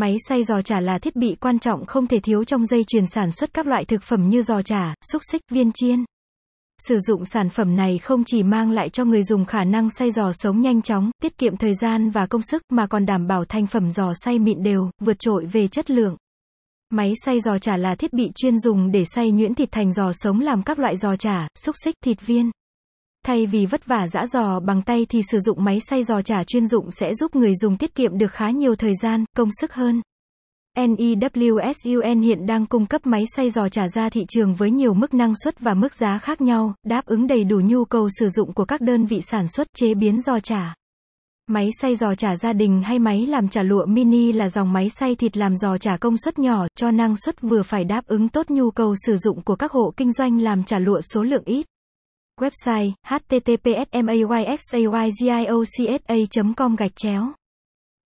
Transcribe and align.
Máy 0.00 0.16
xay 0.28 0.44
giò 0.44 0.62
chả 0.62 0.80
là 0.80 0.98
thiết 0.98 1.16
bị 1.16 1.34
quan 1.40 1.58
trọng 1.58 1.86
không 1.86 2.06
thể 2.06 2.20
thiếu 2.20 2.44
trong 2.44 2.66
dây 2.66 2.84
chuyền 2.84 3.06
sản 3.06 3.32
xuất 3.32 3.54
các 3.54 3.66
loại 3.66 3.84
thực 3.84 4.02
phẩm 4.02 4.28
như 4.28 4.42
giò 4.42 4.62
chả, 4.62 4.94
xúc 5.12 5.22
xích, 5.32 5.42
viên 5.50 5.72
chiên. 5.72 6.04
Sử 6.88 6.98
dụng 6.98 7.24
sản 7.24 7.48
phẩm 7.48 7.76
này 7.76 7.98
không 7.98 8.24
chỉ 8.26 8.42
mang 8.42 8.70
lại 8.70 8.88
cho 8.88 9.04
người 9.04 9.22
dùng 9.22 9.44
khả 9.44 9.64
năng 9.64 9.90
xay 9.90 10.10
giò 10.10 10.32
sống 10.32 10.60
nhanh 10.60 10.82
chóng, 10.82 11.10
tiết 11.22 11.38
kiệm 11.38 11.56
thời 11.56 11.74
gian 11.74 12.10
và 12.10 12.26
công 12.26 12.42
sức 12.42 12.62
mà 12.68 12.86
còn 12.86 13.06
đảm 13.06 13.26
bảo 13.26 13.44
thành 13.44 13.66
phẩm 13.66 13.90
giò 13.90 14.12
xay 14.24 14.38
mịn 14.38 14.62
đều, 14.62 14.90
vượt 15.00 15.18
trội 15.18 15.46
về 15.46 15.68
chất 15.68 15.90
lượng. 15.90 16.16
Máy 16.90 17.12
xay 17.24 17.40
giò 17.40 17.58
chả 17.58 17.76
là 17.76 17.94
thiết 17.94 18.12
bị 18.12 18.30
chuyên 18.34 18.58
dùng 18.58 18.90
để 18.90 19.04
xay 19.14 19.30
nhuyễn 19.30 19.54
thịt 19.54 19.72
thành 19.72 19.92
giò 19.92 20.12
sống 20.12 20.40
làm 20.40 20.62
các 20.62 20.78
loại 20.78 20.96
giò 20.96 21.16
chả, 21.16 21.48
xúc 21.54 21.74
xích, 21.84 21.94
thịt 22.04 22.26
viên. 22.26 22.50
Thay 23.28 23.46
vì 23.46 23.66
vất 23.66 23.86
vả 23.86 24.06
giã 24.08 24.26
giò 24.26 24.60
bằng 24.60 24.82
tay 24.82 25.06
thì 25.08 25.22
sử 25.30 25.38
dụng 25.38 25.64
máy 25.64 25.78
xay 25.80 26.04
giò 26.04 26.22
chả 26.22 26.44
chuyên 26.44 26.66
dụng 26.66 26.90
sẽ 26.90 27.14
giúp 27.14 27.36
người 27.36 27.54
dùng 27.54 27.76
tiết 27.76 27.94
kiệm 27.94 28.18
được 28.18 28.32
khá 28.32 28.50
nhiều 28.50 28.76
thời 28.76 28.92
gian, 29.02 29.24
công 29.36 29.48
sức 29.60 29.72
hơn. 29.72 30.02
NEWSUN 30.76 32.22
hiện 32.22 32.46
đang 32.46 32.66
cung 32.66 32.86
cấp 32.86 33.06
máy 33.06 33.24
xay 33.36 33.50
giò 33.50 33.68
chả 33.68 33.88
ra 33.88 34.08
thị 34.08 34.24
trường 34.28 34.54
với 34.54 34.70
nhiều 34.70 34.94
mức 34.94 35.14
năng 35.14 35.32
suất 35.44 35.60
và 35.60 35.74
mức 35.74 35.94
giá 35.94 36.18
khác 36.18 36.40
nhau, 36.40 36.74
đáp 36.86 37.06
ứng 37.06 37.26
đầy 37.26 37.44
đủ 37.44 37.60
nhu 37.64 37.84
cầu 37.84 38.08
sử 38.18 38.28
dụng 38.28 38.52
của 38.52 38.64
các 38.64 38.80
đơn 38.80 39.06
vị 39.06 39.20
sản 39.22 39.48
xuất 39.48 39.66
chế 39.76 39.94
biến 39.94 40.20
giò 40.20 40.40
chả. 40.40 40.74
Máy 41.46 41.70
xay 41.80 41.96
giò 41.96 42.14
chả 42.14 42.36
gia 42.36 42.52
đình 42.52 42.82
hay 42.82 42.98
máy 42.98 43.26
làm 43.26 43.48
chả 43.48 43.62
lụa 43.62 43.86
mini 43.86 44.32
là 44.32 44.48
dòng 44.48 44.72
máy 44.72 44.90
xay 44.90 45.14
thịt 45.14 45.36
làm 45.36 45.56
giò 45.56 45.78
chả 45.78 45.96
công 45.96 46.16
suất 46.16 46.38
nhỏ, 46.38 46.66
cho 46.76 46.90
năng 46.90 47.16
suất 47.16 47.40
vừa 47.40 47.62
phải 47.62 47.84
đáp 47.84 48.06
ứng 48.06 48.28
tốt 48.28 48.50
nhu 48.50 48.70
cầu 48.70 48.94
sử 49.06 49.16
dụng 49.16 49.42
của 49.42 49.56
các 49.56 49.72
hộ 49.72 49.92
kinh 49.96 50.12
doanh 50.12 50.40
làm 50.40 50.64
chả 50.64 50.78
lụa 50.78 51.00
số 51.00 51.22
lượng 51.22 51.44
ít. 51.44 51.66
Website 52.40 52.92
https 53.02 53.88
mayxaygiocsa 54.02 55.98
com 56.56 56.74
gạch 56.76 56.94
chéo. 56.94 57.37